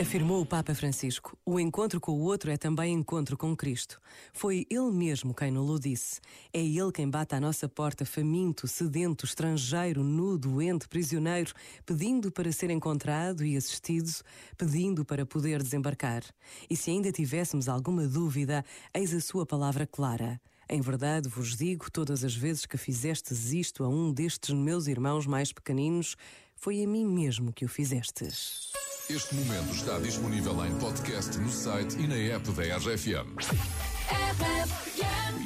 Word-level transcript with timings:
Afirmou 0.00 0.40
o 0.40 0.46
Papa 0.46 0.74
Francisco: 0.74 1.38
o 1.46 1.58
encontro 1.60 2.00
com 2.00 2.12
o 2.12 2.22
outro 2.22 2.50
é 2.50 2.56
também 2.56 2.92
encontro 2.92 3.36
com 3.36 3.56
Cristo. 3.56 4.00
Foi 4.32 4.66
Ele 4.68 4.90
mesmo 4.90 5.32
quem 5.32 5.52
nos 5.52 5.78
disse. 5.78 6.20
É 6.52 6.60
Ele 6.60 6.90
quem 6.92 7.08
bate 7.08 7.36
à 7.36 7.40
nossa 7.40 7.68
porta, 7.68 8.04
faminto, 8.04 8.66
sedento, 8.66 9.24
estrangeiro, 9.24 10.02
nu, 10.02 10.36
doente, 10.36 10.88
prisioneiro, 10.88 11.52
pedindo 11.86 12.32
para 12.32 12.50
ser 12.50 12.70
encontrado 12.70 13.44
e 13.44 13.56
assistido, 13.56 14.10
pedindo 14.58 15.04
para 15.04 15.24
poder 15.24 15.62
desembarcar. 15.62 16.24
E 16.68 16.76
se 16.76 16.90
ainda 16.90 17.12
tivéssemos 17.12 17.68
alguma 17.68 18.08
dúvida, 18.08 18.64
eis 18.92 19.14
a 19.14 19.20
Sua 19.20 19.46
palavra 19.46 19.86
clara. 19.86 20.40
Em 20.68 20.80
verdade 20.80 21.28
vos 21.28 21.54
digo, 21.56 21.88
todas 21.88 22.24
as 22.24 22.34
vezes 22.34 22.66
que 22.66 22.76
fizestes 22.76 23.52
isto 23.52 23.84
a 23.84 23.88
um 23.88 24.12
destes 24.12 24.54
meus 24.54 24.88
irmãos 24.88 25.24
mais 25.24 25.52
pequeninos, 25.52 26.16
foi 26.56 26.82
a 26.82 26.86
mim 26.86 27.06
mesmo 27.06 27.52
que 27.52 27.64
o 27.64 27.68
fizestes. 27.68 28.72
Este 29.08 29.34
momento 29.34 29.74
está 29.74 29.98
disponível 29.98 30.64
em 30.64 30.74
podcast 30.78 31.36
no 31.38 31.50
site 31.50 31.94
e 31.98 32.06
na 32.06 32.34
app 32.34 32.50
da 32.52 32.78
RFM. 32.78 33.36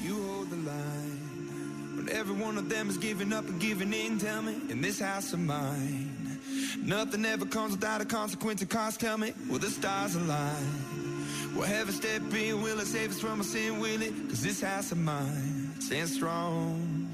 You 0.04 0.14
hold 0.14 0.50
the 0.50 0.56
line 0.56 1.96
when 1.96 2.08
every 2.08 2.40
one 2.40 2.56
of 2.56 2.68
them 2.68 2.88
is 2.88 2.96
giving 2.96 3.32
up 3.32 3.48
and 3.48 3.58
giving 3.58 3.92
in. 3.92 4.16
Tell 4.18 4.42
me, 4.42 4.60
in 4.70 4.80
this 4.80 5.00
house 5.00 5.32
of 5.32 5.40
mine, 5.40 6.38
nothing 6.84 7.24
ever 7.24 7.46
comes 7.46 7.72
without 7.72 8.00
a 8.00 8.04
consequence. 8.04 8.60
And 8.62 8.70
cost. 8.70 9.00
Tell 9.00 9.18
me, 9.18 9.32
will 9.50 9.58
the 9.58 9.70
stars 9.70 10.14
align? 10.14 11.54
Will 11.56 11.62
heaven 11.66 11.92
step 11.92 12.22
in? 12.32 12.62
Will 12.62 12.78
it 12.78 12.86
save 12.86 13.10
us 13.10 13.20
from 13.20 13.40
our 13.40 13.44
sin? 13.44 13.80
Will 13.80 14.02
it? 14.02 14.14
Cause 14.28 14.40
this 14.40 14.60
house 14.62 14.92
of 14.92 14.98
mine 14.98 15.72
stands 15.80 16.14
strong. 16.14 17.08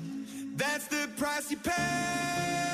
That's 0.56 0.88
the 0.88 1.08
price 1.16 1.50
you 1.50 1.56
pay. 1.56 2.73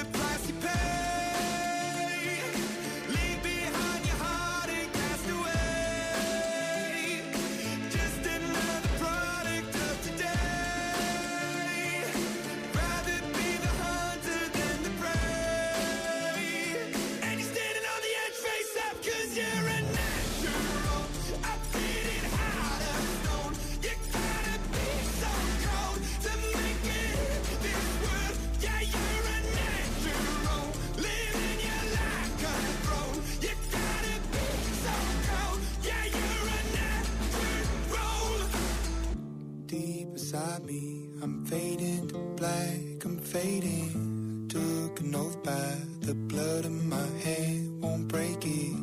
beside 40.61 40.65
me. 40.65 41.09
I'm 41.21 41.45
fading 41.45 42.07
to 42.09 42.17
black, 42.35 43.05
I'm 43.05 43.19
fading. 43.19 44.47
Took 44.49 44.99
an 44.99 45.15
oath 45.15 45.41
by 45.43 45.77
the 46.01 46.13
blood 46.13 46.65
in 46.65 46.89
my 46.89 47.07
hand, 47.23 47.81
won't 47.81 48.07
break 48.07 48.45
it. 48.45 48.75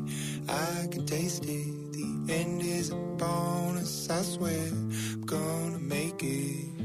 I 0.49 0.89
can 0.91 1.07
taste 1.07 1.45
it. 1.45 1.93
The 1.93 2.33
end 2.33 2.63
is 2.63 2.91
a 2.91 2.95
bonus, 2.95 4.11
I 4.11 4.23
swear. 4.23 4.69
I'm 4.69 5.23
gonna 5.27 5.79
make 5.79 6.23
it. 6.23 6.78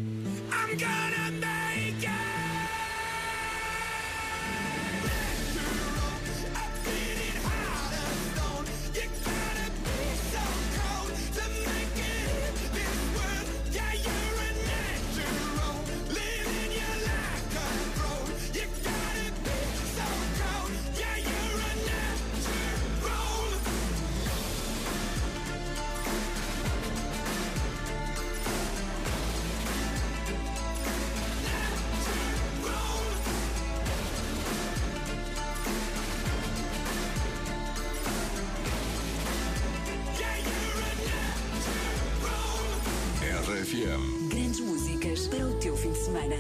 Grandes 44.30 44.60
músicas 44.60 45.28
para 45.28 45.48
o 45.48 45.54
teu 45.60 45.76
fim 45.78 45.92
de 45.92 45.98
semana. 45.98 46.36